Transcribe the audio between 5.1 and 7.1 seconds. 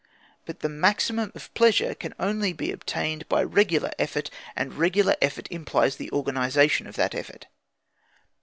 effort implies the organisation of